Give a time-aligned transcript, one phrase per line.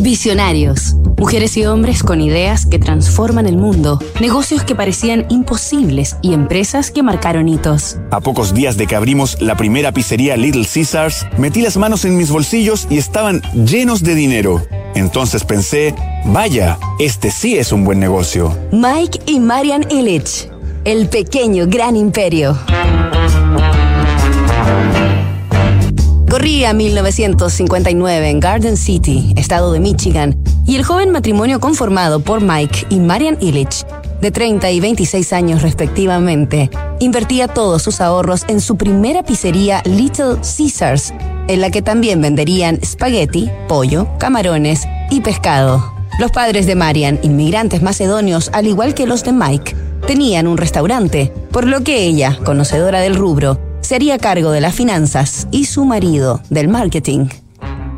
[0.00, 0.94] Visionarios.
[1.18, 6.90] Mujeres y hombres con ideas que transforman el mundo, negocios que parecían imposibles y empresas
[6.90, 7.98] que marcaron hitos.
[8.10, 12.16] A pocos días de que abrimos la primera pizzería Little Caesars, metí las manos en
[12.16, 14.62] mis bolsillos y estaban llenos de dinero.
[14.94, 18.56] Entonces pensé, vaya, este sí es un buen negocio.
[18.72, 20.48] Mike y Marian Illich.
[20.86, 22.56] El pequeño gran imperio.
[26.50, 30.36] Corría 1959 en Garden City, estado de Michigan,
[30.66, 33.86] y el joven matrimonio conformado por Mike y Marian Illich,
[34.20, 36.68] de 30 y 26 años respectivamente,
[36.98, 41.14] invertía todos sus ahorros en su primera pizzería Little Caesars,
[41.46, 45.94] en la que también venderían spaghetti, pollo, camarones y pescado.
[46.18, 49.76] Los padres de Marian, inmigrantes macedonios al igual que los de Mike,
[50.08, 54.76] tenían un restaurante, por lo que ella, conocedora del rubro, se haría cargo de las
[54.76, 57.26] finanzas y su marido del marketing.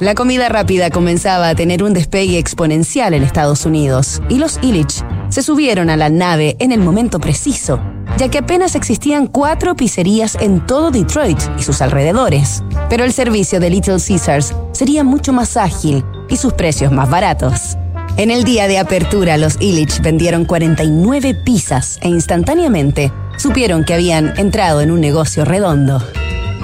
[0.00, 5.04] La comida rápida comenzaba a tener un despegue exponencial en Estados Unidos y los Illich
[5.28, 7.78] se subieron a la nave en el momento preciso,
[8.18, 12.64] ya que apenas existían cuatro pizzerías en todo Detroit y sus alrededores.
[12.90, 17.78] Pero el servicio de Little Caesars sería mucho más ágil y sus precios más baratos.
[18.18, 24.32] En el día de apertura, los Illich vendieron 49 pizzas e instantáneamente supieron que habían
[24.38, 26.02] entrado en un negocio redondo.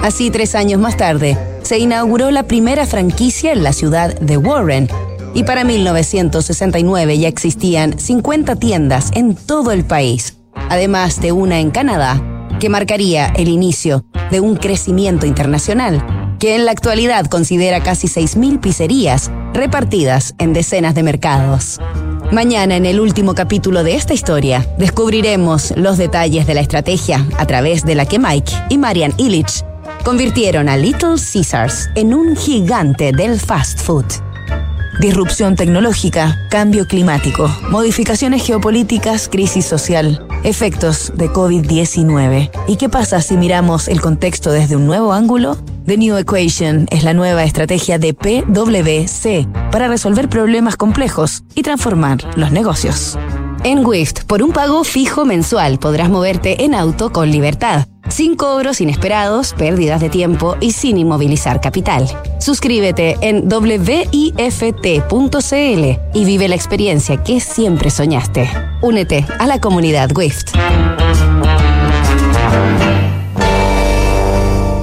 [0.01, 4.89] Así, tres años más tarde, se inauguró la primera franquicia en la ciudad de Warren
[5.35, 10.37] y para 1969 ya existían 50 tiendas en todo el país,
[10.69, 12.19] además de una en Canadá,
[12.59, 18.59] que marcaría el inicio de un crecimiento internacional, que en la actualidad considera casi 6.000
[18.59, 21.79] pizzerías repartidas en decenas de mercados.
[22.31, 27.45] Mañana, en el último capítulo de esta historia, descubriremos los detalles de la estrategia a
[27.45, 29.63] través de la que Mike y Marian Illich
[30.03, 34.05] convirtieron a Little Caesars en un gigante del fast food.
[34.99, 42.51] Disrupción tecnológica, cambio climático, modificaciones geopolíticas, crisis social, efectos de COVID-19.
[42.67, 45.57] ¿Y qué pasa si miramos el contexto desde un nuevo ángulo?
[45.85, 52.19] The New Equation es la nueva estrategia de PwC para resolver problemas complejos y transformar
[52.37, 53.17] los negocios.
[53.65, 58.79] En Wift, por un pago fijo mensual podrás moverte en auto con libertad sin cobros
[58.79, 62.07] inesperados, pérdidas de tiempo y sin inmovilizar capital.
[62.39, 64.59] Suscríbete en wift.cl
[66.13, 68.49] y vive la experiencia que siempre soñaste.
[68.81, 70.51] Únete a la comunidad WIFT.